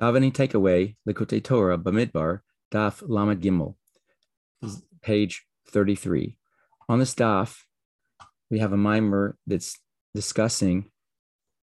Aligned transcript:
Davening 0.00 0.32
takeaway, 0.32 0.96
Likutei 1.08 1.42
Torah, 1.42 1.78
Bamidbar, 1.78 2.40
Daf 2.72 3.02
Lamed 3.06 3.42
Gimel, 3.42 3.74
hmm. 4.62 4.70
page 5.02 5.44
33. 5.70 6.36
On 6.88 6.98
this 6.98 7.14
daf, 7.14 7.58
we 8.50 8.60
have 8.60 8.72
a 8.72 8.76
mimer 8.76 9.36
that's 9.46 9.78
discussing 10.14 10.90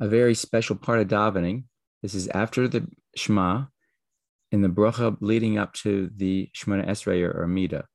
a 0.00 0.08
very 0.08 0.34
special 0.34 0.76
part 0.76 1.00
of 1.00 1.08
davening. 1.08 1.64
This 2.02 2.14
is 2.14 2.28
after 2.28 2.68
the 2.68 2.86
Shema, 3.16 3.64
in 4.52 4.62
the 4.62 4.68
bracha 4.68 5.16
leading 5.20 5.58
up 5.58 5.72
to 5.74 6.10
the 6.16 6.48
Shemona 6.56 6.86
Esrei 6.86 7.22
or 7.22 7.42
Amida. 7.42 7.86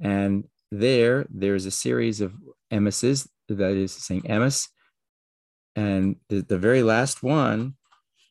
And 0.00 0.44
there, 0.70 1.26
there's 1.30 1.66
a 1.66 1.70
series 1.70 2.20
of 2.20 2.34
emesis, 2.72 3.28
that 3.48 3.72
is 3.72 3.92
saying 3.92 4.22
emes. 4.22 4.68
And 5.74 6.16
the, 6.28 6.42
the 6.42 6.58
very 6.58 6.82
last 6.82 7.22
one 7.22 7.74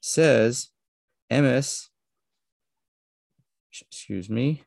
says, 0.01 0.69
emes, 1.31 1.87
excuse 3.71 4.29
me, 4.29 4.63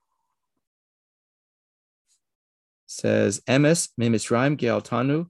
says 2.87 3.41
emes 3.49 3.89
miMitzrayim 3.99 4.57
gealtanu 4.57 5.27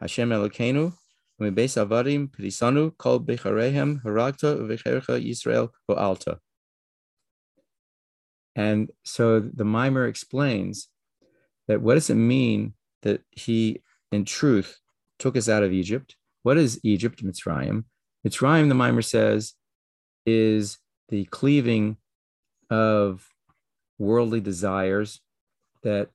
Hashem 0.00 0.30
Elokeinu 0.30 0.92
beis 1.40 1.76
avadim 1.76 2.28
pidisanu 2.28 2.96
kol 2.98 3.20
becharehem 3.20 4.02
haragta 4.02 4.58
v'cherecha 4.58 5.24
Yisrael 5.24 5.70
alta. 5.88 6.38
And 8.54 8.90
so 9.04 9.40
the 9.40 9.64
mimer 9.64 10.06
explains 10.06 10.88
that 11.68 11.80
what 11.82 11.94
does 11.94 12.10
it 12.10 12.14
mean 12.14 12.74
that 13.02 13.20
he, 13.30 13.82
in 14.10 14.24
truth, 14.24 14.78
took 15.18 15.36
us 15.36 15.48
out 15.48 15.62
of 15.62 15.72
Egypt? 15.72 16.16
What 16.42 16.56
is 16.56 16.80
Egypt, 16.82 17.24
Mitzrayim? 17.24 17.84
Mitzrayim, 18.26 18.68
the 18.68 18.74
mimer 18.74 19.02
says, 19.02 19.52
is 20.26 20.78
the 21.08 21.24
cleaving 21.26 21.96
of 22.68 23.28
worldly 23.98 24.40
desires 24.40 25.20
that 25.82 26.10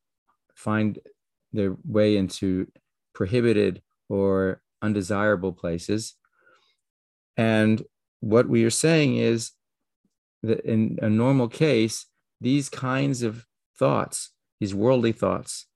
find 0.53 0.99
their 1.53 1.75
way 1.85 2.17
into 2.17 2.67
prohibited 3.13 3.81
or 4.09 4.61
undesirable 4.81 5.53
places. 5.53 6.15
And 7.37 7.83
what 8.19 8.47
we 8.47 8.63
are 8.63 8.69
saying 8.69 9.15
is 9.17 9.51
that 10.43 10.59
in 10.61 10.99
a 11.01 11.09
normal 11.09 11.47
case, 11.47 12.05
these 12.39 12.69
kinds 12.69 13.23
of 13.23 13.45
thoughts, 13.77 14.31
these 14.59 14.75
worldly 14.75 15.11
thoughts, 15.11 15.67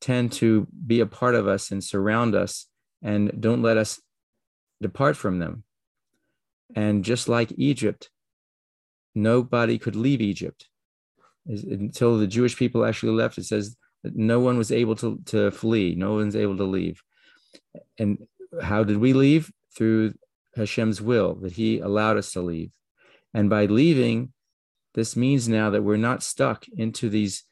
tend 0.00 0.32
to 0.32 0.66
be 0.86 1.00
a 1.00 1.06
part 1.06 1.34
of 1.34 1.46
us 1.46 1.70
and 1.70 1.84
surround 1.84 2.34
us 2.34 2.66
and 3.02 3.40
don't 3.40 3.62
let 3.62 3.76
us 3.76 4.00
depart 4.80 5.16
from 5.16 5.38
them. 5.38 5.64
And 6.74 7.04
just 7.04 7.28
like 7.28 7.52
Egypt, 7.56 8.10
nobody 9.14 9.78
could 9.78 9.96
leave 9.96 10.20
Egypt 10.20 10.68
until 11.46 12.18
the 12.18 12.26
Jewish 12.26 12.56
people 12.56 12.84
actually 12.84 13.12
left. 13.12 13.38
It 13.38 13.44
says 13.44 13.76
that 14.04 14.16
no 14.16 14.40
one 14.40 14.56
was 14.56 14.70
able 14.70 14.96
to, 14.96 15.20
to 15.26 15.50
flee, 15.50 15.94
no 15.94 16.14
one's 16.14 16.36
able 16.36 16.56
to 16.56 16.64
leave. 16.64 17.02
And 17.98 18.18
how 18.62 18.84
did 18.84 18.98
we 18.98 19.12
leave? 19.12 19.50
Through 19.76 20.14
Hashem's 20.56 21.00
will, 21.00 21.36
that 21.36 21.52
He 21.52 21.78
allowed 21.78 22.16
us 22.16 22.32
to 22.32 22.40
leave. 22.40 22.70
And 23.32 23.48
by 23.48 23.66
leaving, 23.66 24.32
this 24.94 25.16
means 25.16 25.48
now 25.48 25.70
that 25.70 25.82
we're 25.82 25.96
not 25.96 26.22
stuck 26.22 26.66
into 26.68 27.08
these, 27.08 27.44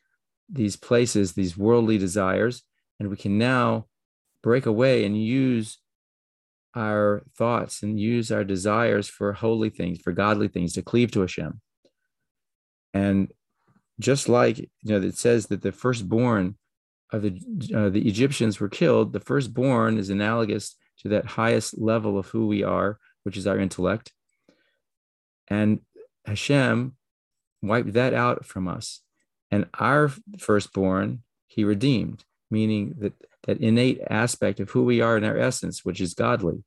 these 0.48 0.76
places, 0.76 1.32
these 1.32 1.56
worldly 1.56 1.98
desires, 1.98 2.62
and 2.98 3.08
we 3.08 3.16
can 3.16 3.38
now 3.38 3.86
break 4.42 4.66
away 4.66 5.04
and 5.04 5.20
use 5.20 5.78
our 6.74 7.22
thoughts 7.36 7.82
and 7.82 7.98
use 7.98 8.30
our 8.30 8.44
desires 8.44 9.08
for 9.08 9.32
holy 9.32 9.70
things, 9.70 10.00
for 10.00 10.12
godly 10.12 10.48
things, 10.48 10.74
to 10.74 10.82
cleave 10.82 11.10
to 11.12 11.20
Hashem. 11.20 11.60
And 12.94 13.32
just 14.00 14.28
like 14.28 14.58
you 14.58 14.68
know, 14.84 15.00
it 15.00 15.16
says 15.16 15.46
that 15.46 15.62
the 15.62 15.72
firstborn 15.72 16.56
of 17.12 17.22
the 17.22 17.40
uh, 17.74 17.88
the 17.88 18.06
Egyptians 18.06 18.60
were 18.60 18.68
killed. 18.68 19.12
The 19.12 19.20
firstborn 19.20 19.98
is 19.98 20.10
analogous 20.10 20.76
to 21.00 21.08
that 21.08 21.26
highest 21.26 21.78
level 21.78 22.18
of 22.18 22.26
who 22.28 22.46
we 22.46 22.62
are, 22.62 22.98
which 23.22 23.36
is 23.36 23.46
our 23.46 23.58
intellect. 23.58 24.12
And 25.48 25.80
Hashem 26.26 26.96
wiped 27.62 27.94
that 27.94 28.14
out 28.14 28.44
from 28.44 28.68
us, 28.68 29.02
and 29.50 29.66
our 29.78 30.12
firstborn 30.38 31.22
He 31.46 31.64
redeemed, 31.64 32.24
meaning 32.50 32.94
that 32.98 33.12
that 33.44 33.60
innate 33.60 34.00
aspect 34.10 34.60
of 34.60 34.70
who 34.70 34.84
we 34.84 35.00
are 35.00 35.16
in 35.16 35.24
our 35.24 35.38
essence, 35.38 35.84
which 35.84 36.00
is 36.00 36.14
godly, 36.14 36.62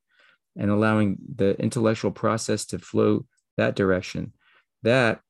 and 0.57 0.71
allowing 0.71 1.17
the 1.35 1.59
intellectual 1.59 2.11
process 2.11 2.65
to 2.65 2.79
flow 2.79 3.25
that 3.57 3.75
direction. 3.75 4.33
That 4.83 5.21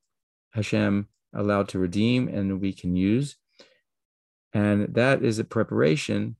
Hashem 0.51 1.07
allowed 1.33 1.69
to 1.69 1.79
redeem 1.79 2.27
and 2.27 2.61
we 2.61 2.73
can 2.73 2.95
use 2.95 3.37
and 4.53 4.93
that 4.95 5.23
is 5.23 5.39
a 5.39 5.43
preparation 5.43 6.35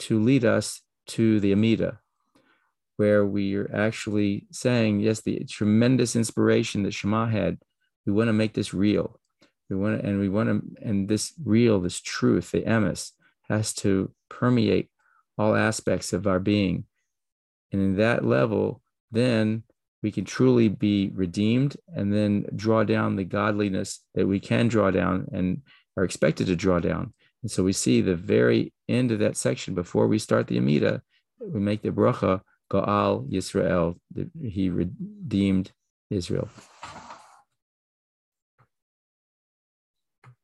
to 0.00 0.20
lead 0.20 0.44
us 0.44 0.82
to 1.06 1.40
the 1.40 1.52
Amida, 1.52 2.00
where 2.96 3.24
we 3.24 3.54
are 3.56 3.70
actually 3.74 4.46
saying, 4.50 5.00
yes, 5.00 5.20
the 5.20 5.44
tremendous 5.44 6.16
inspiration 6.16 6.82
that 6.82 6.94
Shema 6.94 7.26
had, 7.26 7.58
we 8.06 8.12
want 8.12 8.28
to 8.28 8.32
make 8.32 8.54
this 8.54 8.74
real. 8.74 9.20
We 9.70 9.76
want 9.76 10.00
to, 10.00 10.06
and 10.06 10.20
we 10.20 10.28
want 10.28 10.48
to, 10.48 10.86
and 10.86 11.08
this 11.08 11.32
real, 11.42 11.80
this 11.80 12.00
truth, 12.00 12.50
the 12.50 12.62
emes, 12.62 13.12
has 13.48 13.72
to 13.74 14.12
permeate 14.28 14.90
all 15.38 15.54
aspects 15.54 16.12
of 16.12 16.26
our 16.26 16.40
being. 16.40 16.84
And 17.72 17.80
in 17.80 17.96
that 17.96 18.24
level, 18.24 18.82
then 19.10 19.64
we 20.02 20.12
can 20.12 20.24
truly 20.24 20.68
be 20.68 21.10
redeemed 21.14 21.76
and 21.94 22.12
then 22.12 22.46
draw 22.54 22.84
down 22.84 23.16
the 23.16 23.24
godliness 23.24 24.00
that 24.14 24.28
we 24.28 24.38
can 24.38 24.68
draw 24.68 24.90
down 24.90 25.28
and 25.32 25.62
are 25.96 26.04
expected 26.04 26.46
to 26.48 26.56
draw 26.56 26.78
down. 26.78 27.14
And 27.42 27.50
so 27.50 27.62
we 27.62 27.72
see 27.72 28.00
the 28.00 28.16
very 28.16 28.72
end 28.88 29.12
of 29.12 29.18
that 29.20 29.36
section 29.36 29.74
before 29.74 30.06
we 30.06 30.18
start 30.18 30.46
the 30.46 30.58
Amida, 30.58 31.02
we 31.40 31.60
make 31.60 31.82
the 31.82 31.90
bracha, 31.90 32.40
Gaal 32.70 33.30
Yisrael, 33.30 33.96
he 34.42 34.70
redeemed 34.70 35.72
Israel. 36.10 36.48